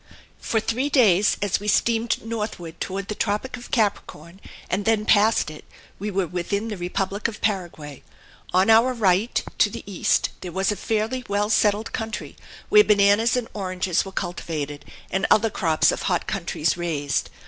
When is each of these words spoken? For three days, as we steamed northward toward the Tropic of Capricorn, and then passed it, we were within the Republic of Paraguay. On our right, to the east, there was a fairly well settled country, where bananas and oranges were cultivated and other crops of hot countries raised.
For 0.39 0.59
three 0.59 0.89
days, 0.89 1.37
as 1.43 1.59
we 1.59 1.67
steamed 1.67 2.25
northward 2.25 2.81
toward 2.81 3.07
the 3.07 3.13
Tropic 3.13 3.55
of 3.55 3.69
Capricorn, 3.69 4.41
and 4.67 4.83
then 4.83 5.05
passed 5.05 5.51
it, 5.51 5.63
we 5.99 6.09
were 6.09 6.25
within 6.25 6.69
the 6.69 6.77
Republic 6.77 7.27
of 7.27 7.39
Paraguay. 7.39 8.01
On 8.51 8.71
our 8.71 8.93
right, 8.95 9.43
to 9.59 9.69
the 9.69 9.83
east, 9.85 10.29
there 10.41 10.51
was 10.51 10.71
a 10.71 10.75
fairly 10.75 11.23
well 11.27 11.51
settled 11.51 11.93
country, 11.93 12.35
where 12.69 12.83
bananas 12.83 13.37
and 13.37 13.47
oranges 13.53 14.03
were 14.03 14.11
cultivated 14.11 14.85
and 15.11 15.27
other 15.29 15.51
crops 15.51 15.91
of 15.91 16.01
hot 16.01 16.25
countries 16.25 16.75
raised. 16.75 17.29